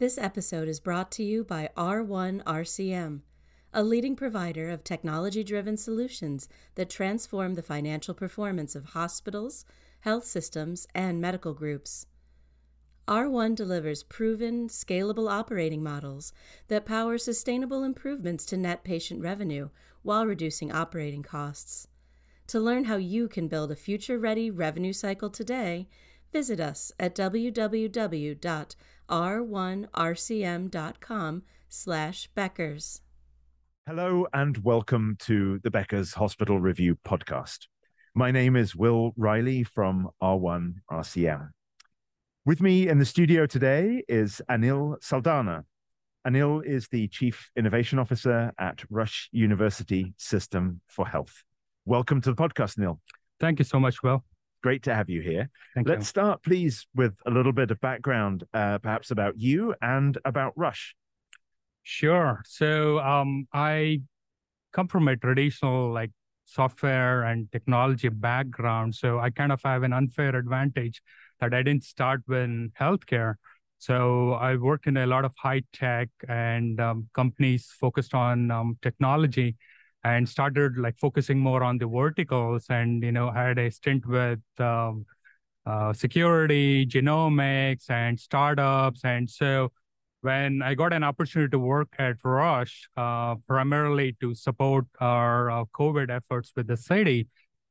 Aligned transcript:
This 0.00 0.16
episode 0.16 0.66
is 0.66 0.80
brought 0.80 1.10
to 1.12 1.22
you 1.22 1.44
by 1.44 1.68
R1 1.76 2.42
RCM, 2.44 3.20
a 3.74 3.82
leading 3.82 4.16
provider 4.16 4.70
of 4.70 4.82
technology 4.82 5.44
driven 5.44 5.76
solutions 5.76 6.48
that 6.76 6.88
transform 6.88 7.52
the 7.52 7.62
financial 7.62 8.14
performance 8.14 8.74
of 8.74 8.94
hospitals, 8.96 9.66
health 10.00 10.24
systems, 10.24 10.86
and 10.94 11.20
medical 11.20 11.52
groups. 11.52 12.06
R1 13.06 13.54
delivers 13.54 14.02
proven, 14.02 14.68
scalable 14.68 15.30
operating 15.30 15.82
models 15.82 16.32
that 16.68 16.86
power 16.86 17.18
sustainable 17.18 17.84
improvements 17.84 18.46
to 18.46 18.56
net 18.56 18.82
patient 18.82 19.20
revenue 19.20 19.68
while 20.00 20.24
reducing 20.24 20.72
operating 20.72 21.22
costs. 21.22 21.88
To 22.46 22.58
learn 22.58 22.84
how 22.84 22.96
you 22.96 23.28
can 23.28 23.48
build 23.48 23.70
a 23.70 23.76
future 23.76 24.18
ready 24.18 24.50
revenue 24.50 24.94
cycle 24.94 25.28
today, 25.28 25.88
visit 26.32 26.58
us 26.58 26.90
at 26.98 27.14
www.r1rcm.com 29.10 31.42
slash 31.68 32.28
Beckers. 32.36 33.00
Hello 33.86 34.26
and 34.32 34.58
welcome 34.58 35.16
to 35.20 35.58
the 35.64 35.70
Becker's 35.70 36.14
Hospital 36.14 36.60
Review 36.60 36.96
podcast. 37.06 37.66
My 38.14 38.30
name 38.30 38.56
is 38.56 38.76
Will 38.76 39.12
Riley 39.16 39.64
from 39.64 40.10
R1 40.22 40.74
RCM. 40.90 41.50
With 42.44 42.60
me 42.60 42.88
in 42.88 42.98
the 42.98 43.04
studio 43.04 43.46
today 43.46 44.02
is 44.08 44.40
Anil 44.50 44.98
Saldanha. 45.00 45.64
Anil 46.26 46.64
is 46.64 46.88
the 46.88 47.08
Chief 47.08 47.50
Innovation 47.56 47.98
Officer 47.98 48.52
at 48.58 48.82
Rush 48.90 49.28
University 49.32 50.14
System 50.18 50.80
for 50.88 51.06
Health. 51.06 51.42
Welcome 51.84 52.20
to 52.22 52.32
the 52.32 52.36
podcast, 52.36 52.78
Anil. 52.78 52.98
Thank 53.40 53.58
you 53.58 53.64
so 53.64 53.80
much, 53.80 54.02
Will. 54.02 54.24
Great 54.62 54.82
to 54.82 54.94
have 54.94 55.08
you 55.08 55.22
here. 55.22 55.48
Thank 55.74 55.88
Let's 55.88 56.00
you. 56.00 56.04
start, 56.06 56.42
please, 56.42 56.86
with 56.94 57.14
a 57.24 57.30
little 57.30 57.52
bit 57.52 57.70
of 57.70 57.80
background, 57.80 58.44
uh, 58.52 58.78
perhaps 58.78 59.10
about 59.10 59.38
you 59.38 59.74
and 59.80 60.18
about 60.24 60.52
Rush. 60.56 60.94
Sure. 61.82 62.42
So 62.44 62.98
um, 62.98 63.48
I 63.52 64.02
come 64.72 64.86
from 64.86 65.08
a 65.08 65.16
traditional 65.16 65.92
like 65.92 66.10
software 66.44 67.22
and 67.22 67.50
technology 67.50 68.08
background. 68.08 68.94
So 68.94 69.18
I 69.18 69.30
kind 69.30 69.52
of 69.52 69.62
have 69.62 69.82
an 69.82 69.92
unfair 69.92 70.36
advantage 70.36 71.00
that 71.40 71.54
I 71.54 71.62
didn't 71.62 71.84
start 71.84 72.22
with 72.26 72.50
healthcare. 72.78 73.34
So 73.78 74.32
I 74.34 74.56
worked 74.56 74.86
in 74.86 74.98
a 74.98 75.06
lot 75.06 75.24
of 75.24 75.32
high 75.38 75.62
tech 75.72 76.10
and 76.28 76.78
um, 76.80 77.08
companies 77.14 77.72
focused 77.80 78.14
on 78.14 78.50
um, 78.50 78.76
technology 78.82 79.56
and 80.02 80.28
started 80.28 80.76
like 80.78 80.98
focusing 80.98 81.38
more 81.38 81.62
on 81.62 81.78
the 81.78 81.86
verticals 81.86 82.66
and, 82.70 83.02
you 83.02 83.12
know, 83.12 83.30
had 83.30 83.58
a 83.58 83.70
stint 83.70 84.06
with 84.06 84.40
um, 84.58 85.04
uh, 85.66 85.92
security, 85.92 86.86
genomics 86.86 87.90
and 87.90 88.18
startups. 88.18 89.04
And 89.04 89.28
so 89.28 89.72
when 90.22 90.62
I 90.62 90.74
got 90.74 90.92
an 90.92 91.04
opportunity 91.04 91.50
to 91.50 91.58
work 91.58 91.88
at 91.98 92.16
Rush, 92.24 92.88
uh, 92.96 93.36
primarily 93.46 94.16
to 94.20 94.34
support 94.34 94.86
our 95.00 95.50
uh, 95.50 95.64
COVID 95.74 96.10
efforts 96.10 96.52
with 96.56 96.66
the 96.66 96.76
city, 96.76 97.28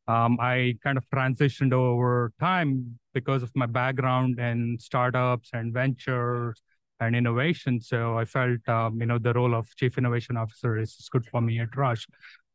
um, 0.07 0.37
I 0.39 0.75
kind 0.83 0.97
of 0.97 1.07
transitioned 1.09 1.73
over 1.73 2.31
time 2.39 2.99
because 3.13 3.43
of 3.43 3.51
my 3.55 3.67
background 3.67 4.39
in 4.39 4.77
startups 4.79 5.49
and 5.53 5.73
ventures 5.73 6.61
and 6.99 7.15
innovation. 7.15 7.81
So 7.81 8.17
I 8.17 8.25
felt, 8.25 8.67
um, 8.67 8.99
you 8.99 9.05
know, 9.05 9.17
the 9.17 9.33
role 9.33 9.55
of 9.55 9.73
chief 9.75 9.97
innovation 9.97 10.37
officer 10.37 10.77
is, 10.77 10.95
is 10.99 11.09
good 11.09 11.25
for 11.25 11.41
me 11.41 11.59
at 11.59 11.75
Rush. 11.75 12.05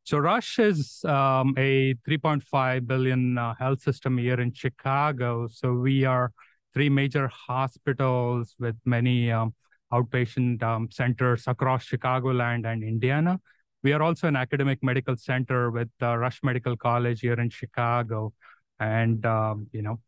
So 0.04 0.18
Rush 0.18 0.58
is 0.58 1.02
um, 1.04 1.54
a 1.56 1.94
3.5 2.06 2.86
billion 2.86 3.38
uh, 3.38 3.54
health 3.58 3.80
system 3.80 4.18
here 4.18 4.38
in 4.38 4.52
Chicago. 4.52 5.48
So 5.48 5.72
we 5.72 6.04
are 6.04 6.32
three 6.74 6.90
major 6.90 7.28
hospitals 7.28 8.54
with 8.58 8.76
many 8.84 9.30
um, 9.30 9.54
outpatient 9.92 10.62
um, 10.62 10.90
centers 10.90 11.44
across 11.46 11.86
Chicagoland 11.86 12.66
and 12.66 12.82
Indiana. 12.82 13.40
We 13.82 13.92
are 13.92 14.02
also 14.02 14.28
an 14.28 14.36
academic 14.36 14.82
medical 14.82 15.16
center 15.16 15.70
with 15.70 15.90
uh, 16.02 16.16
Rush 16.16 16.40
Medical 16.42 16.76
College 16.76 17.20
here 17.20 17.34
in 17.34 17.50
Chicago, 17.50 18.32
and 18.80 19.24
um, 19.24 19.68
you 19.72 19.82
know, 19.82 20.00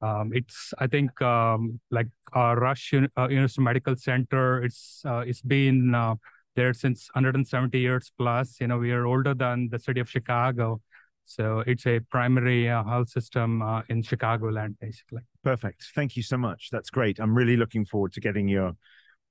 um, 0.00 0.30
it's 0.32 0.72
I 0.78 0.86
think 0.86 1.20
um, 1.22 1.80
like 1.90 2.06
uh, 2.34 2.54
Rush 2.56 2.94
uh, 2.94 3.28
University 3.28 3.62
Medical 3.62 3.96
Center. 3.96 4.62
It's 4.62 5.02
uh, 5.04 5.24
it's 5.26 5.42
been 5.42 5.94
uh, 5.94 6.14
there 6.54 6.72
since 6.74 7.08
170 7.14 7.78
years 7.78 8.12
plus. 8.16 8.60
You 8.60 8.68
know, 8.68 8.78
we 8.78 8.92
are 8.92 9.06
older 9.06 9.34
than 9.34 9.68
the 9.70 9.78
city 9.78 10.00
of 10.00 10.08
Chicago, 10.08 10.80
so 11.24 11.64
it's 11.66 11.86
a 11.86 12.00
primary 12.10 12.70
uh, 12.70 12.84
health 12.84 13.08
system 13.08 13.60
uh, 13.62 13.82
in 13.88 14.02
Chicagoland, 14.02 14.76
basically. 14.80 15.22
Perfect. 15.42 15.84
Thank 15.94 16.16
you 16.16 16.22
so 16.22 16.36
much. 16.36 16.68
That's 16.70 16.90
great. 16.90 17.18
I'm 17.18 17.34
really 17.34 17.56
looking 17.56 17.84
forward 17.84 18.12
to 18.14 18.20
getting 18.20 18.48
your 18.48 18.72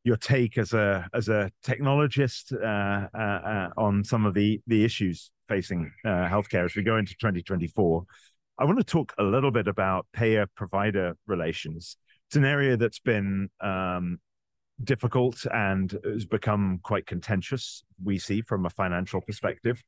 your 0.03 0.17
take 0.17 0.57
as 0.57 0.73
a 0.73 1.07
as 1.13 1.29
a 1.29 1.49
technologist 1.65 2.53
uh, 2.53 3.69
on 3.77 4.03
some 4.03 4.25
of 4.25 4.33
the 4.33 4.61
the 4.67 4.83
issues 4.83 5.31
facing 5.47 5.89
healthcare 6.05 6.65
as 6.65 6.75
we 6.75 6.83
go 6.83 6.97
into 6.97 7.13
2024. 7.21 8.05
I 8.59 8.65
want 8.65 8.79
to 8.79 8.83
talk 8.83 9.13
a 9.19 9.23
little 9.23 9.51
bit 9.51 9.67
about 9.67 10.07
payer 10.13 10.47
provider 10.55 11.15
relations. 11.27 11.97
It's 12.27 12.35
an 12.35 12.45
area 12.45 12.75
that's 12.75 12.99
been 12.99 13.49
um, 13.61 14.19
difficult 14.83 15.45
and 15.53 15.95
has 16.03 16.25
become 16.25 16.79
quite 16.81 17.05
contentious. 17.05 17.83
We 18.03 18.17
see 18.17 18.41
from 18.41 18.65
a 18.65 18.69
financial 18.69 19.21
perspective. 19.21 19.83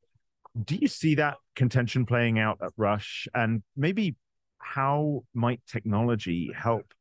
Do 0.63 0.75
you 0.75 0.88
see 0.88 1.16
that 1.16 1.38
contention 1.56 2.06
playing 2.06 2.38
out 2.38 2.59
at 2.63 2.72
Rush? 2.78 3.28
And 3.34 3.63
maybe 3.75 4.16
how 4.59 5.24
might 5.34 5.62
technology 5.68 6.51
help 6.56 6.94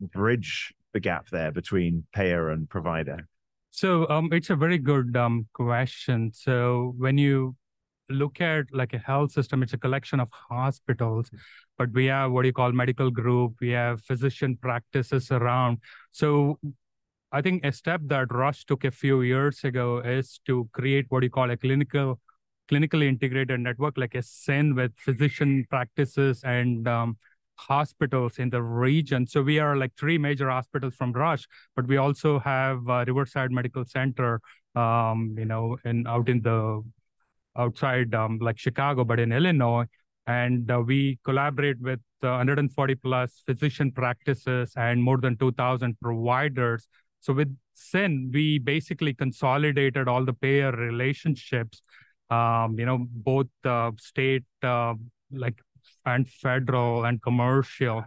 bridge 0.00 0.72
the 0.92 1.00
gap 1.00 1.28
there 1.30 1.50
between 1.50 2.04
payer 2.14 2.50
and 2.50 2.68
provider? 2.68 3.28
So 3.70 4.08
um, 4.08 4.30
it's 4.32 4.50
a 4.50 4.56
very 4.56 4.78
good 4.78 5.16
um, 5.16 5.48
question. 5.52 6.32
So 6.32 6.94
when 6.96 7.18
you 7.18 7.56
look 8.08 8.40
at 8.40 8.66
like 8.72 8.92
a 8.92 8.98
health 8.98 9.32
system, 9.32 9.62
it's 9.62 9.72
a 9.72 9.78
collection 9.78 10.20
of 10.20 10.28
hospitals, 10.30 11.30
but 11.78 11.92
we 11.92 12.06
have 12.06 12.32
what 12.32 12.44
you 12.44 12.52
call 12.52 12.72
medical 12.72 13.10
group. 13.10 13.54
We 13.60 13.70
have 13.70 14.02
physician 14.02 14.56
practices 14.60 15.30
around. 15.30 15.78
So 16.12 16.58
I 17.32 17.42
think 17.42 17.64
a 17.64 17.72
step 17.72 18.00
that 18.04 18.32
Rush 18.32 18.64
took 18.64 18.84
a 18.84 18.90
few 18.90 19.22
years 19.22 19.64
ago 19.64 19.98
is 19.98 20.40
to 20.46 20.68
create 20.72 21.06
what 21.08 21.22
you 21.22 21.30
call 21.30 21.50
a 21.50 21.56
clinical, 21.56 22.20
clinically 22.70 23.06
integrated 23.06 23.60
network, 23.60 23.98
like 23.98 24.14
a 24.14 24.22
CIN 24.22 24.74
with 24.74 24.92
physician 24.96 25.66
practices 25.68 26.42
and 26.44 26.86
um, 26.86 27.18
hospitals 27.56 28.38
in 28.38 28.50
the 28.50 28.62
region. 28.62 29.26
So 29.26 29.42
we 29.42 29.58
are 29.58 29.76
like 29.76 29.92
three 29.98 30.18
major 30.18 30.48
hospitals 30.50 30.94
from 30.94 31.12
Rush, 31.12 31.46
but 31.74 31.86
we 31.86 31.96
also 31.96 32.38
have 32.38 32.88
uh, 32.88 33.04
Riverside 33.06 33.50
Medical 33.50 33.84
Center, 33.84 34.40
um, 34.74 35.34
you 35.38 35.46
know, 35.46 35.76
in 35.84 36.06
out 36.06 36.28
in 36.28 36.42
the 36.42 36.82
outside 37.56 38.14
um, 38.14 38.38
like 38.40 38.58
Chicago, 38.58 39.04
but 39.04 39.20
in 39.20 39.32
Illinois. 39.32 39.86
And 40.26 40.70
uh, 40.70 40.80
we 40.80 41.18
collaborate 41.24 41.80
with 41.80 42.00
uh, 42.22 42.28
140 42.28 42.94
plus 42.96 43.42
physician 43.46 43.92
practices 43.92 44.72
and 44.76 45.02
more 45.02 45.18
than 45.18 45.36
2,000 45.36 45.96
providers. 46.00 46.88
So 47.20 47.32
with 47.32 47.56
CIN, 47.74 48.30
we 48.32 48.58
basically 48.58 49.14
consolidated 49.14 50.08
all 50.08 50.24
the 50.24 50.32
payer 50.32 50.72
relationships, 50.72 51.82
um, 52.30 52.76
you 52.78 52.86
know, 52.86 53.06
both 53.10 53.46
uh, 53.64 53.92
state, 53.98 54.44
uh, 54.62 54.94
like 55.30 55.60
and 56.04 56.28
federal 56.28 57.04
and 57.04 57.20
commercial. 57.22 58.04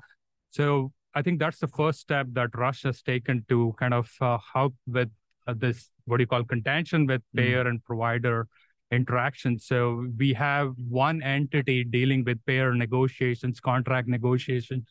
So 0.50 0.92
I 1.14 1.22
think 1.22 1.40
that's 1.40 1.60
the 1.60 1.68
first 1.68 2.00
step 2.00 2.28
that 2.34 2.56
Rush 2.56 2.84
has 2.84 3.02
taken 3.02 3.46
to 3.50 3.76
kind 3.78 3.94
of 3.94 4.10
uh, 4.22 4.38
help 4.54 4.76
with 4.88 5.10
uh, 5.48 5.54
this, 5.58 5.90
what 6.06 6.18
do 6.18 6.24
you 6.24 6.28
call 6.28 6.44
contention 6.44 7.06
with 7.06 7.22
payer 7.36 7.68
and 7.68 7.84
provider 7.84 8.48
interaction. 8.92 9.60
So 9.60 10.08
we 10.18 10.34
have 10.34 10.74
one 10.90 11.22
entity 11.22 11.84
dealing 11.84 12.24
with 12.24 12.44
payer 12.46 12.74
negotiations, 12.74 13.60
contract 13.60 14.08
negotiations, 14.08 14.88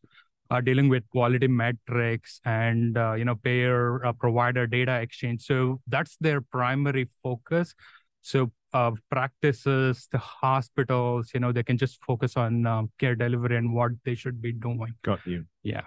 uh, 0.50 0.60
dealing 0.60 0.88
with 0.88 1.08
quality 1.10 1.48
metrics 1.48 2.40
and, 2.44 2.96
uh, 2.96 3.14
you 3.14 3.24
know, 3.24 3.34
payer 3.34 4.04
uh, 4.04 4.12
provider 4.12 4.66
data 4.66 5.00
exchange. 5.00 5.44
So 5.44 5.80
that's 5.86 6.16
their 6.20 6.40
primary 6.40 7.08
focus. 7.22 7.74
So 8.22 8.52
uh, 8.72 8.92
practices, 9.10 10.08
the 10.10 10.18
hospitals, 10.18 11.30
you 11.34 11.40
know, 11.40 11.52
they 11.52 11.62
can 11.62 11.78
just 11.78 12.02
focus 12.04 12.36
on 12.36 12.66
um, 12.66 12.90
care 12.98 13.14
delivery 13.14 13.56
and 13.56 13.74
what 13.74 13.92
they 14.04 14.14
should 14.14 14.40
be 14.40 14.52
doing. 14.52 14.94
Got 15.02 15.26
you. 15.26 15.44
Yeah. 15.62 15.82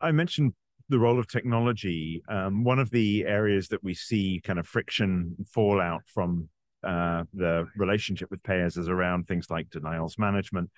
I 0.00 0.12
mentioned 0.12 0.52
the 0.88 0.98
role 0.98 1.18
of 1.18 1.26
technology. 1.26 2.22
Um, 2.28 2.64
one 2.64 2.78
of 2.78 2.90
the 2.90 3.24
areas 3.26 3.68
that 3.68 3.82
we 3.82 3.94
see 3.94 4.40
kind 4.44 4.58
of 4.58 4.66
friction 4.66 5.34
fallout 5.52 6.02
from 6.06 6.48
uh, 6.86 7.24
the 7.34 7.66
relationship 7.76 8.30
with 8.30 8.42
payers 8.42 8.76
is 8.76 8.88
around 8.88 9.26
things 9.26 9.50
like 9.50 9.70
denials 9.70 10.18
management, 10.18 10.70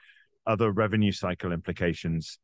other 0.47 0.71
revenue 0.71 1.13
cycle 1.13 1.53
implications. 1.53 2.39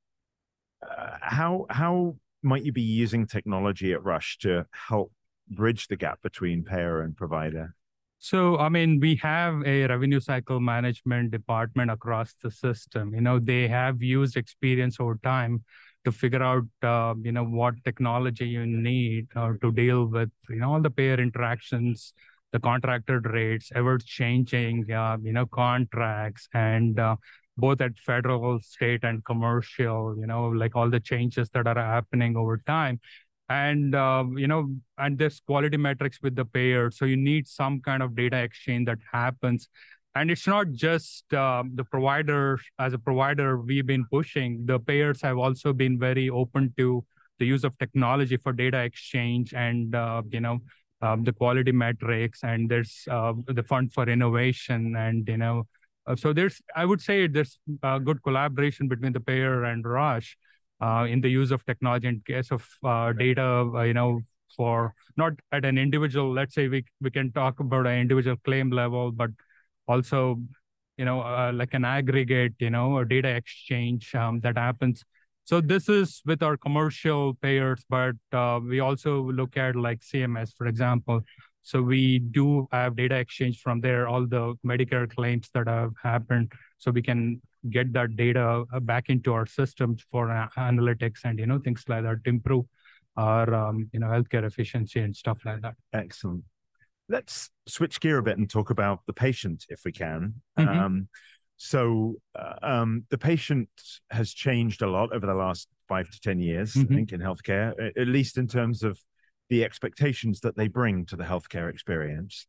Uh, 0.82 1.16
how 1.20 1.66
how 1.70 2.16
might 2.42 2.62
you 2.62 2.72
be 2.72 2.82
using 2.82 3.26
technology 3.26 3.92
at 3.92 4.04
Rush 4.04 4.36
to 4.38 4.66
help 4.70 5.10
bridge 5.48 5.88
the 5.88 5.96
gap 5.96 6.20
between 6.22 6.62
payer 6.62 7.00
and 7.00 7.16
provider? 7.16 7.74
So, 8.18 8.56
I 8.58 8.70
mean, 8.70 9.00
we 9.00 9.16
have 9.16 9.62
a 9.66 9.86
revenue 9.86 10.20
cycle 10.20 10.58
management 10.60 11.30
department 11.30 11.90
across 11.90 12.34
the 12.42 12.50
system. 12.50 13.14
You 13.14 13.20
know, 13.20 13.38
they 13.38 13.68
have 13.68 14.02
used 14.02 14.36
experience 14.36 14.98
over 14.98 15.18
time 15.22 15.62
to 16.04 16.12
figure 16.12 16.42
out, 16.42 16.64
uh, 16.82 17.14
you 17.22 17.32
know, 17.32 17.44
what 17.44 17.74
technology 17.84 18.46
you 18.46 18.66
need 18.66 19.28
uh, 19.36 19.52
to 19.60 19.72
deal 19.72 20.06
with, 20.06 20.30
you 20.48 20.56
know, 20.56 20.72
all 20.72 20.80
the 20.80 20.90
payer 20.90 21.20
interactions, 21.20 22.14
the 22.54 22.60
contracted 22.60 23.26
rates, 23.26 23.72
ever 23.74 23.98
changing, 23.98 24.90
uh, 24.92 25.16
you 25.20 25.32
know, 25.32 25.44
contracts, 25.44 26.48
and 26.54 27.00
uh, 27.00 27.16
both 27.56 27.80
at 27.80 27.98
federal, 27.98 28.60
state, 28.60 29.02
and 29.02 29.24
commercial, 29.24 30.14
you 30.16 30.26
know, 30.26 30.46
like 30.46 30.76
all 30.76 30.88
the 30.88 31.00
changes 31.00 31.50
that 31.50 31.66
are 31.66 31.74
happening 31.74 32.36
over 32.36 32.58
time. 32.58 33.00
And, 33.48 33.92
uh, 33.94 34.24
you 34.36 34.46
know, 34.46 34.70
and 34.98 35.18
there's 35.18 35.40
quality 35.40 35.76
metrics 35.76 36.22
with 36.22 36.36
the 36.36 36.44
payer. 36.44 36.92
So 36.92 37.06
you 37.06 37.16
need 37.16 37.48
some 37.48 37.80
kind 37.80 38.04
of 38.04 38.14
data 38.14 38.38
exchange 38.38 38.86
that 38.86 38.98
happens 39.12 39.68
and 40.14 40.30
it's 40.30 40.46
not 40.46 40.70
just 40.70 41.32
uh, 41.34 41.64
the 41.74 41.84
provider 41.84 42.60
as 42.78 42.92
a 42.92 42.98
provider 42.98 43.58
we've 43.60 43.86
been 43.86 44.06
pushing 44.10 44.64
the 44.66 44.78
payers 44.78 45.20
have 45.22 45.38
also 45.38 45.72
been 45.72 45.98
very 45.98 46.30
open 46.30 46.72
to 46.76 47.04
the 47.38 47.46
use 47.46 47.64
of 47.64 47.76
technology 47.78 48.36
for 48.36 48.52
data 48.52 48.78
exchange 48.78 49.52
and 49.54 49.94
uh, 49.94 50.22
you 50.30 50.40
know 50.40 50.60
um, 51.04 51.24
the 51.24 51.32
quality 51.32 51.72
metrics 51.72 52.42
and 52.42 52.68
there's 52.68 53.06
uh, 53.10 53.32
the 53.48 53.62
fund 53.62 53.92
for 53.92 54.08
innovation 54.08 54.96
and 54.96 55.28
you 55.28 55.36
know 55.36 55.66
uh, 56.06 56.16
so 56.16 56.32
there's 56.32 56.60
i 56.74 56.84
would 56.84 57.00
say 57.00 57.26
there's 57.26 57.58
good 58.04 58.22
collaboration 58.22 58.88
between 58.88 59.12
the 59.12 59.20
payer 59.20 59.64
and 59.64 59.84
rush 59.84 60.36
uh, 60.80 61.06
in 61.08 61.20
the 61.20 61.28
use 61.28 61.50
of 61.50 61.64
technology 61.66 62.08
in 62.08 62.22
case 62.26 62.50
of 62.50 62.66
uh, 62.84 63.12
data 63.12 63.48
you 63.86 63.94
know 63.94 64.20
for 64.56 64.94
not 65.16 65.32
at 65.52 65.64
an 65.64 65.78
individual 65.78 66.32
let's 66.32 66.54
say 66.54 66.68
we, 66.68 66.84
we 67.00 67.10
can 67.10 67.32
talk 67.32 67.60
about 67.60 67.86
an 67.86 67.98
individual 67.98 68.36
claim 68.44 68.70
level 68.70 69.10
but 69.12 69.30
also 69.88 70.40
you 70.96 71.04
know 71.04 71.20
uh, 71.20 71.52
like 71.52 71.74
an 71.74 71.84
aggregate 71.84 72.54
you 72.58 72.70
know 72.70 72.98
a 72.98 73.04
data 73.04 73.28
exchange 73.28 74.14
um, 74.14 74.40
that 74.40 74.56
happens 74.56 75.04
so 75.44 75.60
this 75.60 75.88
is 75.88 76.22
with 76.24 76.42
our 76.42 76.56
commercial 76.56 77.34
payers 77.34 77.84
but 77.88 78.14
uh, 78.32 78.60
we 78.62 78.80
also 78.80 79.30
look 79.32 79.56
at 79.56 79.76
like 79.76 80.00
cms 80.00 80.54
for 80.56 80.66
example 80.66 81.20
so 81.62 81.80
we 81.80 82.18
do 82.18 82.68
have 82.72 82.96
data 82.96 83.14
exchange 83.16 83.60
from 83.60 83.80
there 83.80 84.06
all 84.08 84.26
the 84.26 84.54
medicare 84.66 85.10
claims 85.10 85.48
that 85.54 85.66
have 85.68 85.92
happened 86.02 86.52
so 86.78 86.90
we 86.90 87.02
can 87.02 87.40
get 87.70 87.92
that 87.92 88.14
data 88.16 88.64
uh, 88.72 88.80
back 88.80 89.08
into 89.08 89.32
our 89.32 89.46
systems 89.46 90.04
for 90.10 90.30
uh, 90.30 90.48
analytics 90.58 91.20
and 91.24 91.38
you 91.38 91.46
know 91.46 91.58
things 91.58 91.84
like 91.88 92.02
that 92.02 92.22
to 92.24 92.30
improve 92.30 92.64
our 93.16 93.54
um, 93.54 93.88
you 93.92 94.00
know 94.00 94.08
healthcare 94.08 94.44
efficiency 94.44 95.00
and 95.00 95.16
stuff 95.16 95.38
like 95.44 95.62
that 95.62 95.74
excellent 95.92 96.44
let's 97.08 97.50
switch 97.66 98.00
gear 98.00 98.18
a 98.18 98.22
bit 98.22 98.38
and 98.38 98.48
talk 98.48 98.70
about 98.70 99.00
the 99.06 99.12
patient 99.12 99.64
if 99.68 99.82
we 99.84 99.92
can. 99.92 100.34
Mm-hmm. 100.58 100.78
Um, 100.78 101.08
so 101.56 102.16
uh, 102.38 102.54
um, 102.62 103.04
the 103.10 103.18
patient 103.18 103.68
has 104.10 104.32
changed 104.32 104.82
a 104.82 104.90
lot 104.90 105.12
over 105.12 105.26
the 105.26 105.34
last 105.34 105.68
five 105.88 106.10
to 106.10 106.20
10 106.20 106.40
years, 106.40 106.74
mm-hmm. 106.74 106.92
I 106.92 106.96
think, 106.96 107.12
in 107.12 107.20
healthcare, 107.20 107.72
at 107.96 108.08
least 108.08 108.38
in 108.38 108.46
terms 108.46 108.82
of 108.82 108.98
the 109.50 109.64
expectations 109.64 110.40
that 110.40 110.56
they 110.56 110.68
bring 110.68 111.06
to 111.06 111.16
the 111.16 111.24
healthcare 111.24 111.70
experience. 111.70 112.46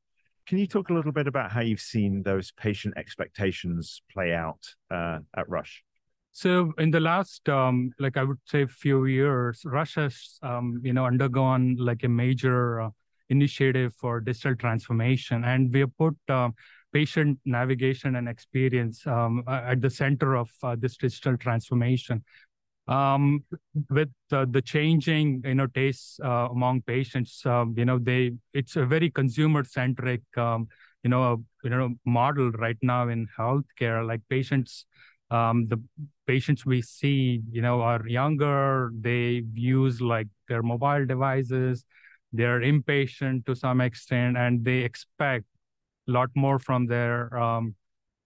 Can 0.47 0.57
you 0.57 0.67
talk 0.67 0.89
a 0.89 0.93
little 0.93 1.11
bit 1.11 1.27
about 1.27 1.51
how 1.51 1.61
you've 1.61 1.79
seen 1.79 2.23
those 2.23 2.51
patient 2.51 2.95
expectations 2.97 4.01
play 4.11 4.33
out 4.33 4.61
uh, 4.91 5.19
at 5.35 5.49
Rush? 5.49 5.83
So 6.31 6.73
in 6.77 6.91
the 6.91 6.99
last, 6.99 7.47
um, 7.49 7.91
like 7.97 8.17
I 8.17 8.23
would 8.23 8.39
say, 8.45 8.65
few 8.65 9.05
years, 9.05 9.61
Rush 9.65 9.95
has, 9.95 10.37
um, 10.43 10.81
you 10.83 10.93
know, 10.93 11.05
undergone 11.05 11.77
like 11.79 12.03
a 12.03 12.09
major 12.09 12.81
uh, 12.81 12.89
initiative 13.29 13.95
for 13.95 14.19
digital 14.19 14.55
transformation. 14.55 15.43
And 15.43 15.73
we 15.73 15.79
have 15.79 15.97
put 15.97 16.15
uh, 16.29 16.49
patient 16.95 17.38
navigation 17.44 18.15
and 18.15 18.30
experience 18.30 19.06
um, 19.06 19.44
at 19.47 19.81
the 19.81 19.89
center 19.89 20.36
of 20.38 20.50
uh, 20.63 20.77
this 20.80 20.95
digital 20.95 21.36
transformation. 21.36 22.24
Um, 22.88 23.44
with 23.89 24.13
uh, 24.31 24.45
the 24.50 24.62
changing, 24.62 25.42
you 25.44 25.56
know, 25.56 25.68
tastes 25.68 26.19
uh, 26.24 26.47
among 26.56 26.83
patients, 26.83 27.45
um, 27.45 27.74
you 27.75 27.83
know, 27.83 27.97
they 28.00 28.31
it's 28.53 28.75
a 28.77 28.86
very 28.86 29.09
consumer-centric, 29.09 30.21
um, 30.38 30.69
you 31.03 31.09
know, 31.09 31.44
you 31.63 31.71
know, 31.71 31.89
model 32.06 32.51
right 32.51 32.77
now 32.81 33.09
in 33.09 33.27
healthcare. 33.38 34.07
Like 34.07 34.21
patients, 34.30 34.86
um, 35.31 35.68
the 35.68 35.81
patients 36.27 36.65
we 36.65 36.81
see, 36.81 37.41
you 37.51 37.62
know, 37.62 37.81
are 37.81 38.07
younger. 38.07 38.91
They 39.07 39.44
use 39.53 40.00
like 40.00 40.27
their 40.48 40.63
mobile 40.63 41.06
devices 41.06 41.83
they're 42.33 42.62
impatient 42.62 43.45
to 43.45 43.56
some 43.56 43.80
extent 43.80 44.36
and 44.36 44.65
they 44.65 44.80
expect 44.80 45.45
lot 46.07 46.29
more 46.35 46.59
from 46.59 46.87
their 46.87 47.35
um, 47.37 47.75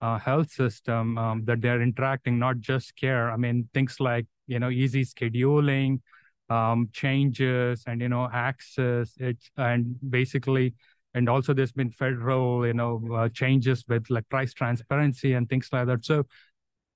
uh, 0.00 0.18
health 0.18 0.50
system 0.50 1.18
um, 1.18 1.44
that 1.44 1.60
they're 1.60 1.82
interacting 1.82 2.38
not 2.38 2.58
just 2.58 2.96
care 2.96 3.30
i 3.30 3.36
mean 3.36 3.68
things 3.74 4.00
like 4.00 4.26
you 4.46 4.58
know 4.58 4.70
easy 4.70 5.04
scheduling 5.04 6.00
um, 6.48 6.88
changes 6.92 7.84
and 7.86 8.00
you 8.00 8.08
know 8.08 8.28
access 8.32 9.12
it's 9.18 9.50
and 9.56 9.96
basically 10.10 10.74
and 11.14 11.28
also 11.28 11.52
there's 11.52 11.72
been 11.72 11.90
federal 11.90 12.66
you 12.66 12.74
know 12.74 13.02
uh, 13.14 13.28
changes 13.28 13.84
with 13.88 14.08
like 14.10 14.28
price 14.28 14.52
transparency 14.54 15.34
and 15.34 15.48
things 15.48 15.68
like 15.72 15.86
that 15.86 16.04
so 16.04 16.24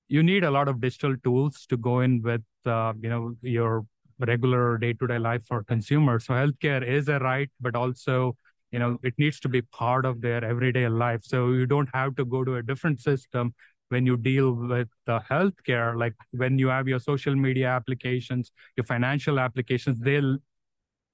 you 0.07 0.21
need 0.23 0.43
a 0.43 0.51
lot 0.51 0.67
of 0.67 0.79
digital 0.79 1.15
tools 1.23 1.65
to 1.67 1.77
go 1.77 1.99
in 1.99 2.21
with 2.21 2.43
uh, 2.65 2.93
you 3.01 3.09
know 3.09 3.35
your 3.41 3.85
regular 4.19 4.77
day-to-day 4.77 5.19
life 5.19 5.45
for 5.45 5.63
consumers. 5.63 6.25
So 6.25 6.33
healthcare 6.33 6.85
is 6.85 7.09
a 7.09 7.19
right, 7.19 7.49
but 7.59 7.75
also 7.75 8.37
you 8.75 8.79
know 8.83 8.99
it 9.09 9.13
needs 9.23 9.39
to 9.45 9.49
be 9.55 9.61
part 9.81 10.05
of 10.05 10.21
their 10.21 10.43
everyday 10.43 10.87
life. 10.89 11.21
So 11.23 11.39
you 11.59 11.65
don't 11.65 11.89
have 11.93 12.15
to 12.17 12.25
go 12.25 12.43
to 12.49 12.55
a 12.61 12.63
different 12.71 12.99
system 13.09 13.53
when 13.89 14.05
you 14.05 14.17
deal 14.17 14.51
with 14.73 14.89
the 15.05 15.19
healthcare. 15.29 15.97
Like 16.03 16.15
when 16.31 16.59
you 16.63 16.67
have 16.69 16.87
your 16.93 16.99
social 16.99 17.35
media 17.35 17.69
applications, 17.69 18.51
your 18.77 18.85
financial 18.85 19.39
applications, 19.39 20.01
they'll 20.09 20.37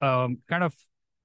um, 0.00 0.38
kind 0.48 0.64
of 0.64 0.74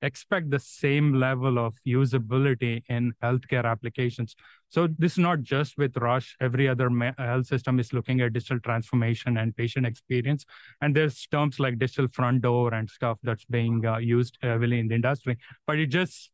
expect 0.01 0.49
the 0.49 0.59
same 0.59 1.13
level 1.13 1.57
of 1.57 1.75
usability 1.85 2.83
in 2.89 3.13
healthcare 3.23 3.65
applications. 3.65 4.35
So 4.69 4.88
this 4.88 5.13
is 5.13 5.17
not 5.19 5.41
just 5.41 5.77
with 5.77 5.97
Rush. 5.97 6.35
Every 6.39 6.67
other 6.67 6.89
health 7.17 7.47
system 7.47 7.79
is 7.79 7.94
looking 7.94 8.21
at 8.21 8.33
digital 8.33 8.59
transformation 8.59 9.38
and 9.38 9.55
patient 9.55 9.85
experience. 9.85 10.45
And 10.81 10.95
there's 10.95 11.25
terms 11.27 11.59
like 11.59 11.79
digital 11.79 12.07
front 12.11 12.41
door 12.41 12.73
and 12.73 12.89
stuff 12.89 13.17
that's 13.23 13.45
being 13.45 13.85
uh, 13.85 13.97
used 13.97 14.38
heavily 14.41 14.79
in 14.79 14.88
the 14.88 14.95
industry. 14.95 15.38
But 15.65 15.79
it 15.79 15.88
just 15.88 16.31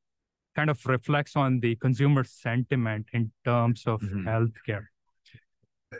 kind 0.55 0.69
of 0.69 0.85
reflects 0.85 1.35
on 1.35 1.59
the 1.61 1.75
consumer 1.77 2.23
sentiment 2.23 3.07
in 3.13 3.31
terms 3.45 3.83
of 3.87 4.01
mm-hmm. 4.01 4.27
healthcare. 4.27 4.85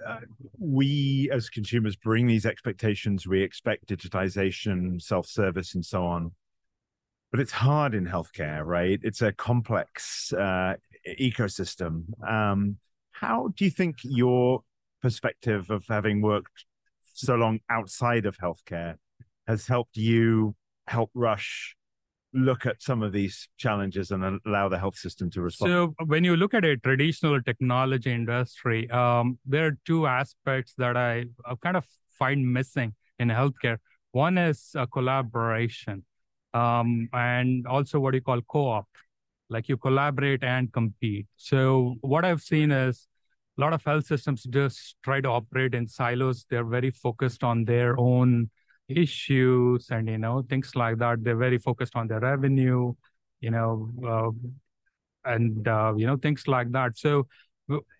Uh, 0.07 0.17
we 0.57 1.29
as 1.31 1.49
consumers 1.49 1.95
bring 1.95 2.25
these 2.25 2.47
expectations. 2.47 3.27
We 3.27 3.43
expect 3.43 3.87
digitization, 3.87 4.99
self 4.99 5.27
service, 5.27 5.75
and 5.75 5.85
so 5.85 6.03
on 6.03 6.31
but 7.33 7.39
it's 7.39 7.51
hard 7.51 7.95
in 7.95 8.05
healthcare, 8.05 8.63
right? 8.63 8.99
It's 9.01 9.23
a 9.23 9.31
complex 9.31 10.31
uh, 10.33 10.75
ecosystem. 11.19 12.03
Um, 12.23 12.77
how 13.09 13.49
do 13.55 13.65
you 13.65 13.71
think 13.71 13.95
your 14.03 14.61
perspective 15.01 15.71
of 15.71 15.83
having 15.89 16.21
worked 16.21 16.65
so 17.15 17.33
long 17.33 17.59
outside 17.71 18.27
of 18.27 18.37
healthcare 18.37 18.97
has 19.47 19.65
helped 19.65 19.97
you 19.97 20.55
help 20.85 21.09
Rush 21.15 21.75
look 22.35 22.67
at 22.67 22.83
some 22.83 23.01
of 23.01 23.13
these 23.13 23.49
challenges 23.57 24.11
and 24.11 24.39
allow 24.45 24.69
the 24.69 24.77
health 24.77 24.97
system 24.97 25.31
to 25.31 25.41
respond? 25.41 25.71
So, 25.71 26.05
when 26.05 26.23
you 26.23 26.35
look 26.35 26.53
at 26.53 26.63
a 26.63 26.77
traditional 26.77 27.41
technology 27.41 28.11
industry, 28.11 28.87
um, 28.91 29.39
there 29.43 29.65
are 29.65 29.77
two 29.87 30.05
aspects 30.05 30.75
that 30.77 30.95
I 30.95 31.25
kind 31.63 31.77
of 31.77 31.85
find 32.19 32.53
missing 32.53 32.93
in 33.17 33.29
healthcare. 33.29 33.77
One 34.11 34.37
is 34.37 34.75
collaboration 34.91 36.05
um, 36.53 37.09
and 37.13 37.67
also 37.67 37.99
what 37.99 38.13
you 38.13 38.21
call 38.21 38.41
co-op, 38.41 38.87
like 39.49 39.69
you 39.69 39.77
collaborate 39.77 40.43
and 40.43 40.71
compete. 40.71 41.27
So 41.35 41.95
what 42.01 42.25
I've 42.25 42.41
seen 42.41 42.71
is 42.71 43.07
a 43.57 43.61
lot 43.61 43.73
of 43.73 43.83
health 43.83 44.05
systems 44.05 44.43
just 44.43 44.95
try 45.03 45.21
to 45.21 45.29
operate 45.29 45.75
in 45.75 45.87
silos. 45.87 46.45
They're 46.49 46.65
very 46.65 46.91
focused 46.91 47.43
on 47.43 47.65
their 47.65 47.99
own 47.99 48.49
issues 48.89 49.89
and 49.89 50.09
you 50.09 50.17
know 50.17 50.43
things 50.49 50.75
like 50.75 50.97
that. 50.99 51.23
They're 51.23 51.37
very 51.37 51.57
focused 51.57 51.95
on 51.95 52.07
their 52.07 52.19
revenue, 52.19 52.93
you 53.41 53.51
know, 53.51 53.89
uh, 54.05 55.29
and 55.29 55.67
uh, 55.67 55.93
you 55.95 56.07
know 56.07 56.17
things 56.17 56.47
like 56.47 56.71
that. 56.71 56.97
So 56.97 57.27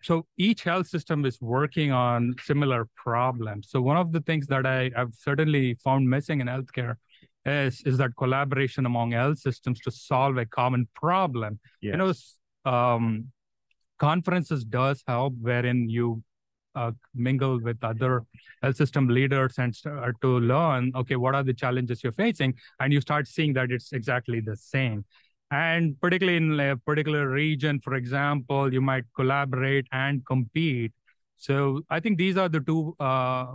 so 0.01 0.25
each 0.37 0.63
health 0.63 0.87
system 0.87 1.25
is 1.25 1.39
working 1.41 1.91
on 1.91 2.35
similar 2.41 2.87
problems. 2.95 3.69
So 3.69 3.81
one 3.81 3.97
of 3.97 4.11
the 4.11 4.21
things 4.21 4.47
that 4.47 4.65
I 4.65 4.91
have 4.95 5.13
certainly 5.13 5.75
found 5.75 6.09
missing 6.09 6.41
in 6.41 6.47
healthcare 6.47 6.95
is 7.45 7.81
is 7.85 7.97
that 7.97 8.11
collaboration 8.17 8.85
among 8.85 9.11
health 9.11 9.39
systems 9.39 9.79
to 9.81 9.91
solve 9.91 10.37
a 10.37 10.45
common 10.45 10.87
problem. 10.95 11.59
Yes. 11.81 11.91
You 11.91 11.97
know, 11.97 12.71
um, 12.71 13.31
conferences 13.99 14.63
does 14.63 15.03
help 15.07 15.33
wherein 15.41 15.89
you 15.89 16.23
uh, 16.75 16.91
mingle 17.13 17.59
with 17.61 17.83
other 17.83 18.23
health 18.61 18.75
system 18.75 19.07
leaders 19.07 19.59
and 19.59 19.75
start 19.75 20.15
to 20.21 20.39
learn 20.39 20.91
okay 20.95 21.15
what 21.15 21.35
are 21.35 21.43
the 21.43 21.53
challenges 21.53 22.03
you're 22.03 22.11
facing 22.13 22.51
and 22.79 22.91
you 22.91 22.99
start 22.99 23.27
seeing 23.27 23.53
that 23.53 23.69
it's 23.69 23.93
exactly 23.93 24.39
the 24.39 24.57
same 24.57 25.05
and 25.51 25.95
particularly 26.01 26.37
in 26.37 26.59
a 26.59 26.75
particular 26.75 27.29
region 27.29 27.79
for 27.79 27.93
example 27.93 28.73
you 28.73 28.81
might 28.81 29.03
collaborate 29.15 29.85
and 29.91 30.25
compete 30.25 30.91
so 31.37 31.81
i 31.91 31.99
think 31.99 32.17
these 32.17 32.37
are 32.37 32.49
the 32.49 32.59
two 32.59 32.95
uh, 32.99 33.53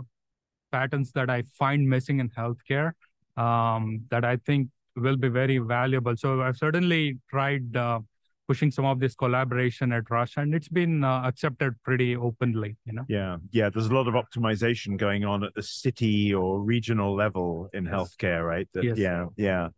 patterns 0.71 1.11
that 1.13 1.29
I 1.29 1.43
find 1.57 1.87
missing 1.87 2.19
in 2.19 2.29
healthcare 2.29 2.93
um, 3.39 4.01
that 4.11 4.25
I 4.25 4.37
think 4.37 4.69
will 4.95 5.17
be 5.17 5.29
very 5.29 5.57
valuable. 5.59 6.15
So 6.17 6.41
I've 6.41 6.57
certainly 6.57 7.19
tried 7.29 7.75
uh, 7.75 7.99
pushing 8.47 8.71
some 8.71 8.85
of 8.85 8.99
this 8.99 9.15
collaboration 9.15 9.91
at 9.93 10.09
Rush, 10.09 10.35
and 10.37 10.53
it's 10.53 10.67
been 10.67 11.03
uh, 11.03 11.21
accepted 11.23 11.75
pretty 11.83 12.15
openly. 12.15 12.77
You 12.85 12.93
know. 12.93 13.05
Yeah, 13.07 13.37
yeah. 13.51 13.69
There's 13.69 13.87
a 13.87 13.93
lot 13.93 14.07
of 14.07 14.15
optimization 14.15 14.97
going 14.97 15.23
on 15.23 15.43
at 15.43 15.53
the 15.55 15.63
city 15.63 16.33
or 16.33 16.59
regional 16.59 17.15
level 17.15 17.69
in 17.73 17.85
yes. 17.85 17.93
healthcare, 17.93 18.45
right? 18.45 18.67
That, 18.73 18.83
yes. 18.83 18.97
Yeah, 18.97 19.25
yeah. 19.37 19.69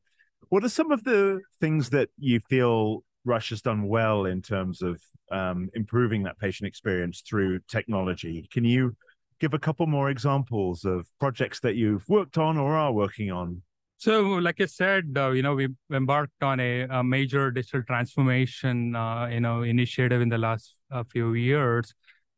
What 0.49 0.63
are 0.63 0.69
some 0.69 0.91
of 0.91 1.03
the 1.03 1.41
things 1.59 1.91
that 1.91 2.09
you 2.17 2.39
feel 2.49 3.03
Rush 3.23 3.51
has 3.51 3.61
done 3.61 3.87
well 3.87 4.25
in 4.25 4.41
terms 4.41 4.81
of 4.81 5.01
um, 5.31 5.69
improving 5.73 6.23
that 6.23 6.39
patient 6.39 6.67
experience 6.67 7.21
through 7.21 7.59
technology? 7.67 8.49
Can 8.51 8.65
you 8.65 8.95
give 9.41 9.55
a 9.55 9.59
couple 9.59 9.87
more 9.87 10.11
examples 10.11 10.85
of 10.85 11.07
projects 11.19 11.59
that 11.61 11.75
you've 11.75 12.07
worked 12.07 12.37
on 12.37 12.57
or 12.57 12.75
are 12.77 12.93
working 12.93 13.31
on? 13.31 13.63
So, 13.97 14.21
like 14.21 14.61
I 14.61 14.65
said, 14.67 15.13
uh, 15.17 15.31
you 15.31 15.41
know, 15.41 15.55
we 15.55 15.67
embarked 15.91 16.41
on 16.41 16.59
a, 16.59 16.81
a 16.83 17.03
major 17.03 17.51
digital 17.51 17.83
transformation, 17.83 18.95
uh, 18.95 19.27
you 19.27 19.39
know, 19.39 19.63
initiative 19.63 20.21
in 20.21 20.29
the 20.29 20.37
last 20.37 20.77
uh, 20.91 21.03
few 21.11 21.33
years. 21.33 21.93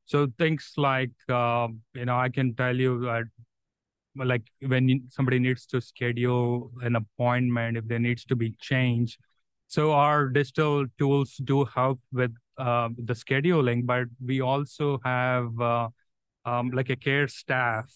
So 0.05 0.27
things 0.37 0.73
like, 0.77 1.11
uh, 1.29 1.67
you 1.93 2.05
know, 2.05 2.17
I 2.17 2.29
can 2.29 2.55
tell 2.55 2.75
you 2.75 3.01
that, 3.01 3.23
like 4.15 4.43
when 4.59 5.07
somebody 5.09 5.39
needs 5.39 5.65
to 5.67 5.81
schedule 5.81 6.71
an 6.81 6.95
appointment, 6.95 7.77
if 7.77 7.87
there 7.87 7.99
needs 7.99 8.25
to 8.25 8.35
be 8.35 8.55
change. 8.59 9.17
So 9.67 9.91
our 9.93 10.27
digital 10.29 10.85
tools 10.99 11.35
do 11.43 11.65
help 11.65 11.99
with 12.11 12.33
uh, 12.57 12.89
the 12.97 13.13
scheduling, 13.13 13.85
but 13.85 14.07
we 14.23 14.41
also 14.41 14.99
have 15.03 15.59
uh, 15.59 15.87
um, 16.45 16.71
like 16.71 16.89
a 16.89 16.95
care 16.95 17.27
staff 17.27 17.93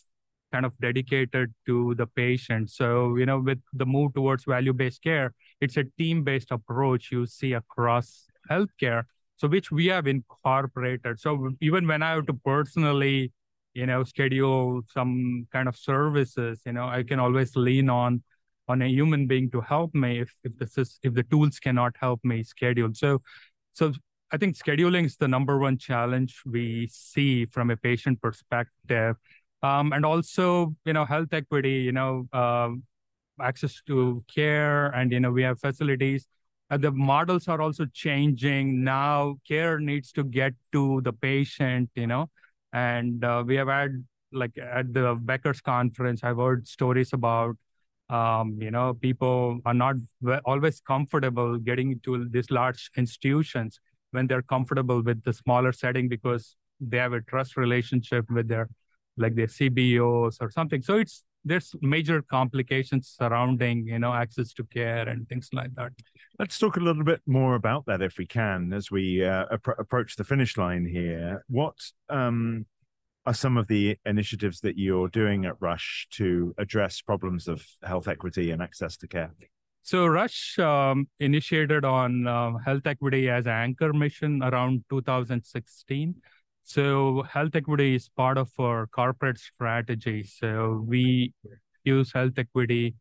kind 0.52 0.66
of 0.66 0.74
dedicated 0.80 1.54
to 1.66 1.94
the 1.96 2.08
patient. 2.08 2.70
So, 2.70 3.16
you 3.18 3.26
know, 3.26 3.40
with 3.40 3.60
the 3.74 3.86
move 3.86 4.14
towards 4.14 4.46
value 4.46 4.74
based 4.74 5.04
care, 5.04 5.34
it's 5.60 5.78
a 5.78 5.86
team 5.98 6.24
based 6.24 6.52
approach 6.52 7.12
you 7.12 7.26
see 7.26 7.54
across 7.54 8.28
healthcare. 8.50 9.04
So, 9.36 9.48
which 9.48 9.72
we 9.72 9.88
have 9.88 10.08
incorporated. 10.08 11.20
So, 11.20 11.52
even 11.62 11.88
when 11.88 12.02
I 12.02 12.12
have 12.12 12.26
to 12.28 12.34
personally, 12.34 13.32
you 13.74 13.86
know, 13.86 14.04
schedule 14.04 14.82
some 14.92 15.48
kind 15.52 15.68
of 15.68 15.76
services, 15.76 16.62
you 16.66 16.72
know, 16.72 16.88
I 16.88 17.04
can 17.04 17.20
always 17.20 17.56
lean 17.56 17.90
on 17.90 18.24
on 18.68 18.82
a 18.82 18.88
human 18.88 19.28
being 19.28 19.50
to 19.52 19.62
help 19.62 19.94
me 19.94 20.20
if 20.20 20.34
if 20.44 20.78
is 20.78 21.00
if 21.04 21.14
the 21.14 21.24
tools 21.24 21.60
cannot 21.60 21.96
help 22.00 22.20
me 22.24 22.44
schedule. 22.44 22.90
So, 22.94 23.22
so 23.74 23.94
I 24.32 24.38
think 24.38 24.58
scheduling 24.58 25.06
is 25.06 25.16
the 25.16 25.28
number 25.28 25.58
one 25.58 25.78
challenge 25.78 26.42
we 26.46 26.88
see 26.92 27.46
from 27.46 27.70
a 27.70 27.78
patient 27.78 28.22
perspective. 28.22 29.16
Um, 29.64 29.92
and 29.94 30.06
also 30.06 30.76
you 30.86 30.94
know 30.94 31.06
health 31.06 31.34
equity 31.34 31.82
you 31.82 31.92
know 31.92 32.28
uh, 32.32 32.70
access 33.42 33.82
to 33.88 34.24
care 34.28 34.88
and 34.88 35.12
you 35.12 35.20
know 35.20 35.32
we 35.32 35.44
have 35.44 35.60
facilities. 35.60 36.28
The 36.70 36.92
models 36.92 37.48
are 37.48 37.62
also 37.62 37.86
changing. 37.86 38.84
Now 38.84 39.38
care 39.48 39.80
needs 39.80 40.12
to 40.14 40.24
get 40.24 40.54
to 40.74 41.02
the 41.02 41.14
patient 41.14 41.90
you 41.96 42.08
know. 42.08 42.30
And 42.74 43.24
uh, 43.24 43.44
we 43.48 43.56
have 43.56 43.70
had 43.70 44.04
like 44.34 44.58
at 44.58 44.94
the 44.94 45.16
becker's 45.22 45.62
conference 45.62 46.22
i've 46.22 46.36
heard 46.36 46.68
stories 46.68 47.14
about 47.14 47.56
um, 48.10 48.58
you 48.62 48.72
know 48.72 48.94
people 48.94 49.60
are 49.66 49.74
not 49.74 49.96
always 50.46 50.80
comfortable 50.82 51.58
getting 51.58 52.00
to 52.02 52.28
these 52.30 52.52
large 52.52 52.90
institutions 52.98 53.80
when 54.18 54.26
they're 54.26 54.48
comfortable 54.56 55.04
with 55.04 55.24
the 55.24 55.34
smaller 55.44 55.72
setting 55.72 56.10
because 56.10 56.58
they 56.80 56.98
have 56.98 57.14
a 57.14 57.22
trust 57.22 57.56
relationship 57.56 58.26
with 58.32 58.48
their 58.48 58.68
like 59.16 59.36
their 59.36 59.52
CBOs 59.58 60.38
or 60.42 60.50
something. 60.50 60.82
So 60.82 60.98
it's 60.98 61.24
there's 61.46 61.76
major 61.82 62.22
complications 62.38 63.16
surrounding 63.20 63.78
you 63.88 64.00
know 64.00 64.14
access 64.14 64.54
to 64.54 64.64
care 64.64 65.08
and 65.08 65.30
things 65.30 65.50
like 65.54 65.74
that. 65.76 65.92
Let's 66.40 66.58
talk 66.58 66.78
a 66.78 66.86
little 66.88 67.04
bit 67.04 67.22
more 67.28 67.54
about 67.56 67.86
that 67.86 68.02
if 68.02 68.18
we 68.18 68.26
can 68.26 68.74
as 68.74 68.90
we 68.90 69.24
uh, 69.24 69.46
approach 69.84 70.16
the 70.16 70.24
finish 70.24 70.58
line 70.58 70.86
here. 70.86 71.44
What 71.48 71.78
um, 72.10 72.66
are 73.28 73.36
some 73.36 73.56
of 73.58 73.68
the 73.68 73.98
initiatives 74.06 74.62
that 74.62 74.78
you're 74.78 75.10
doing 75.10 75.46
at 75.46 75.56
Rush 75.60 76.08
to 76.12 76.56
address 76.58 77.02
problems 77.02 77.48
of 77.48 77.64
health 77.84 78.08
equity 78.08 78.50
and 78.52 78.62
access 78.62 78.98
to 78.98 79.08
care? 79.08 79.32
So 79.88 80.06
Rush 80.06 80.60
um, 80.60 81.08
initiated 81.22 81.86
on 81.86 82.28
uh, 82.28 82.58
health 82.58 82.86
equity 82.86 83.30
as 83.30 83.46
an 83.46 83.54
anchor 83.54 83.94
mission 83.94 84.44
around 84.44 84.84
2016. 84.90 86.14
So 86.64 87.24
health 87.24 87.56
equity 87.56 87.96
is 87.96 88.10
part 88.10 88.38
of 88.38 88.52
our 88.60 88.88
corporate 88.88 89.38
strategy. 89.38 90.24
So 90.24 90.84
we 90.86 91.34
use 91.86 92.12
health 92.12 92.34
equity 92.36 92.96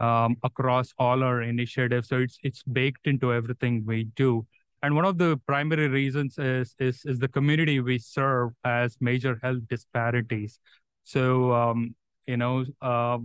um, 0.00 0.36
across 0.42 0.94
all 0.98 1.22
our 1.22 1.42
initiatives. 1.42 2.08
So 2.08 2.20
it's 2.20 2.38
it's 2.42 2.62
baked 2.62 3.06
into 3.06 3.30
everything 3.30 3.84
we 3.84 4.04
do. 4.04 4.46
And 4.82 4.96
one 4.96 5.04
of 5.04 5.18
the 5.18 5.38
primary 5.46 5.88
reasons 5.88 6.38
is 6.38 6.74
is 6.78 7.04
is 7.04 7.18
the 7.18 7.28
community 7.28 7.78
we 7.80 7.98
serve 7.98 8.52
as 8.64 8.96
major 9.02 9.38
health 9.42 9.68
disparities. 9.68 10.60
So 11.04 11.52
um, 11.52 11.94
you 12.26 12.38
know 12.38 12.64
uh, 12.80 13.18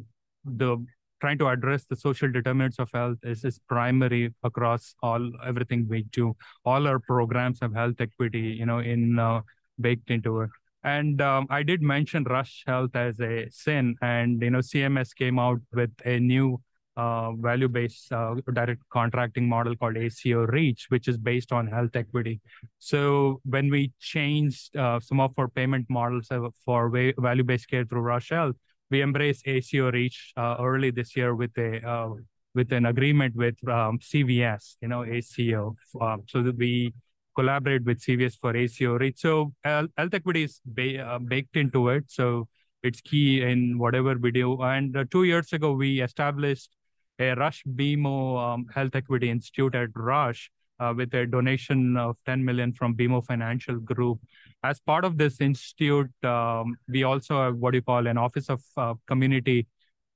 the 0.44 0.86
trying 1.20 1.38
to 1.40 1.48
address 1.48 1.86
the 1.86 1.96
social 1.96 2.32
determinants 2.32 2.80
of 2.80 2.90
health 2.94 3.18
is, 3.24 3.44
is 3.44 3.60
primary 3.68 4.34
across 4.44 4.96
all 5.02 5.32
everything 5.46 5.88
we 5.90 6.04
do. 6.04 6.36
All 6.66 6.88
our 6.88 7.00
programs 7.00 7.60
have 7.62 7.74
health 7.74 8.00
equity, 8.00 8.56
you 8.60 8.66
know, 8.66 8.80
in 8.80 9.20
uh, 9.20 9.42
baked 9.80 10.12
into 10.12 10.42
it. 10.42 10.50
And 10.84 11.22
um, 11.22 11.48
I 11.50 11.64
did 11.64 11.82
mention 11.82 12.24
Rush 12.24 12.64
Health 12.66 12.96
as 12.96 13.20
a 13.20 13.50
CIN, 13.50 13.96
and 14.02 14.42
you 14.42 14.52
know 14.52 14.60
CMS 14.60 15.14
came 15.16 15.38
out 15.38 15.60
with 15.74 15.92
a 16.06 16.20
new 16.20 16.62
uh, 16.96 17.32
value-based 17.34 18.12
uh, 18.12 18.36
direct 18.54 18.82
contracting 18.90 19.48
model 19.48 19.76
called 19.76 19.98
ACO 19.98 20.46
Reach, 20.48 20.88
which 20.90 21.08
is 21.08 21.18
based 21.18 21.52
on 21.52 21.68
health 21.68 21.96
equity. 21.96 22.42
So 22.80 23.42
when 23.44 23.70
we 23.70 23.92
changed 24.00 24.76
uh, 24.76 25.00
some 25.00 25.20
of 25.20 25.38
our 25.38 25.48
payment 25.48 25.88
models 25.90 26.30
for 26.66 26.90
value-based 26.90 27.70
care 27.70 27.86
through 27.86 28.02
Rush 28.02 28.30
Health, 28.30 28.56
we 28.90 29.02
embraced 29.02 29.48
ACO 29.48 29.92
Reach 29.92 30.34
uh, 30.38 30.56
early 30.60 30.92
this 30.92 31.16
year 31.16 31.36
with 31.36 31.58
a 31.58 31.86
uh, 31.88 32.10
with 32.56 32.72
an 32.72 32.86
agreement 32.88 33.36
with 33.36 33.56
um, 33.68 34.00
CVS, 34.00 34.78
you 34.82 34.88
know 34.88 35.04
ACO, 35.06 35.76
um, 36.02 36.24
so 36.28 36.42
that 36.42 36.58
we 36.58 36.94
collaborate 37.38 37.84
with 37.86 38.02
CVS 38.02 38.36
for 38.36 38.56
ACO 38.58 38.98
reach. 38.98 39.20
So 39.20 39.54
health 39.64 40.14
equity 40.14 40.44
is 40.44 40.60
ba- 40.66 41.00
uh, 41.00 41.20
baked 41.20 41.56
into 41.56 41.90
it. 41.90 42.06
So 42.08 42.48
it's 42.82 43.00
key 43.00 43.44
in 43.44 43.78
whatever 43.78 44.16
we 44.18 44.32
do. 44.32 44.62
And 44.64 44.98
uh, 44.98 45.06
two 45.10 45.24
years 45.24 45.54
ago, 45.54 45.74
we 45.74 46.02
established 46.02 46.72
a 47.20 47.36
Rush 47.36 47.64
BMO 47.64 48.18
um, 48.44 48.66
Health 48.74 48.96
Equity 48.96 49.30
Institute 49.30 49.76
at 49.76 49.90
Rush 49.96 50.50
uh, 50.80 50.94
with 50.96 51.14
a 51.14 51.26
donation 51.26 51.98
of 51.98 52.18
10 52.26 52.44
million 52.44 52.74
from 52.74 52.96
BMO 52.96 53.26
Financial 53.26 53.80
Group. 53.80 54.20
As 54.64 54.80
part 54.80 55.06
of 55.06 55.18
this 55.18 55.42
institute, 55.42 56.12
um, 56.24 56.76
we 56.88 57.04
also 57.04 57.44
have 57.44 57.56
what 57.56 57.74
you 57.74 57.82
call 57.82 58.08
an 58.08 58.18
Office 58.18 58.50
of 58.50 58.62
uh, 58.76 58.94
Community 59.08 59.68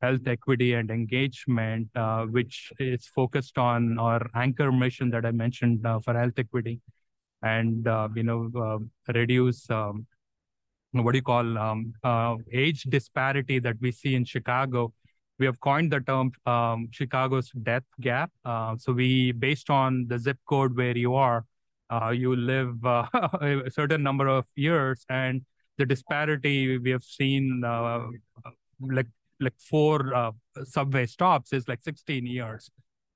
Health 0.01 0.27
Equity 0.27 0.73
and 0.73 0.89
Engagement, 0.89 1.89
uh, 1.95 2.25
which 2.25 2.71
is 2.79 3.05
focused 3.07 3.57
on 3.57 3.99
our 3.99 4.27
anchor 4.35 4.71
mission 4.71 5.11
that 5.11 5.25
I 5.25 5.31
mentioned 5.31 5.85
uh, 5.85 5.99
for 5.99 6.13
health 6.13 6.37
equity 6.37 6.81
and 7.43 7.87
uh, 7.87 8.07
you 8.15 8.23
know 8.23 8.49
uh, 8.55 9.13
reduce 9.13 9.69
um, 9.69 10.05
what 10.93 11.13
do 11.13 11.17
you 11.17 11.23
call 11.23 11.57
um, 11.57 11.93
uh, 12.03 12.35
age 12.51 12.83
disparity 12.83 13.59
that 13.59 13.77
we 13.79 13.91
see 13.91 14.15
in 14.15 14.25
Chicago. 14.25 14.93
We 15.39 15.45
have 15.45 15.59
coined 15.59 15.91
the 15.91 16.01
term 16.01 16.31
um, 16.45 16.89
Chicago's 16.91 17.49
death 17.63 17.83
gap. 17.99 18.31
Uh, 18.45 18.75
so 18.77 18.93
we, 18.93 19.31
based 19.31 19.69
on 19.69 20.05
the 20.07 20.19
zip 20.19 20.37
code 20.47 20.75
where 20.75 20.97
you 20.97 21.15
are, 21.15 21.45
uh, 21.89 22.09
you 22.09 22.35
live 22.35 22.85
uh, 22.85 23.07
a 23.41 23.71
certain 23.71 24.03
number 24.03 24.27
of 24.27 24.45
years, 24.55 25.05
and 25.09 25.41
the 25.77 25.85
disparity 25.85 26.77
we 26.77 26.91
have 26.91 27.03
seen, 27.03 27.61
like 28.79 29.07
like 29.39 29.53
four 29.57 30.33
subway 30.63 31.07
stops, 31.07 31.51
is 31.53 31.67
like 31.67 31.81
16 31.81 32.25
years. 32.27 32.69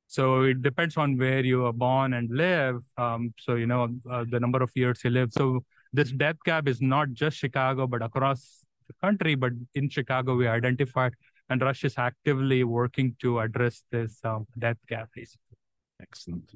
So 0.07 0.43
it 0.43 0.61
depends 0.61 0.97
on 0.97 1.17
where 1.17 1.43
you 1.43 1.65
are 1.65 1.73
born 1.73 2.13
and 2.13 2.29
live. 2.31 2.81
Um, 2.97 3.33
so, 3.39 3.55
you 3.55 3.65
know, 3.65 3.89
uh, 4.09 4.25
the 4.29 4.39
number 4.39 4.61
of 4.61 4.71
years 4.75 5.01
you 5.03 5.09
live. 5.09 5.33
So 5.33 5.63
this 5.93 6.11
death 6.11 6.37
gap 6.45 6.67
is 6.67 6.81
not 6.81 7.11
just 7.13 7.37
Chicago, 7.37 7.87
but 7.87 8.01
across 8.03 8.65
the 8.87 8.93
country. 9.03 9.35
But 9.35 9.53
in 9.73 9.89
Chicago, 9.89 10.35
we 10.35 10.47
identified, 10.47 11.13
and 11.49 11.61
Russia 11.61 11.87
is 11.87 11.97
actively 11.97 12.63
working 12.63 13.15
to 13.21 13.39
address 13.39 13.83
this 13.91 14.19
um, 14.23 14.47
death 14.57 14.77
gap. 14.87 15.09
Excellent. 16.01 16.51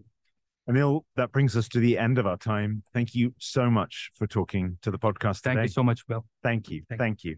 Anil, 0.69 1.01
that 1.15 1.31
brings 1.31 1.58
us 1.58 1.67
to 1.69 1.79
the 1.79 1.98
end 1.98 2.17
of 2.17 2.27
our 2.27 2.38
time. 2.38 2.84
Thank 2.93 3.15
you 3.15 3.34
so 3.39 3.69
much 3.69 4.12
for 4.15 4.27
talking 4.27 4.77
to 4.81 4.91
the 4.91 5.00
podcast 5.00 5.41
Thank 5.41 5.58
today. 5.58 5.63
you 5.63 5.69
so 5.69 5.84
much, 5.84 6.05
Bill. 6.05 6.25
Thank 6.43 6.69
you. 6.69 6.84
Thank, 6.88 7.00
Thank 7.00 7.24
you. 7.24 7.31
you. 7.31 7.38